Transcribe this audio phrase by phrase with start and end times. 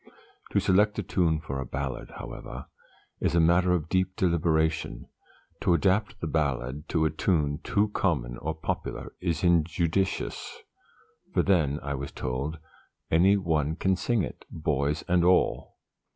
[0.49, 2.65] To select a tune for a ballad, however,
[3.19, 5.05] is a matter of deep deliberation.
[5.59, 10.63] To adapt the ballad to a tune too common or popular is injudicious;
[11.35, 12.57] for then, I was told,
[13.11, 15.77] any one can sing it boys and all.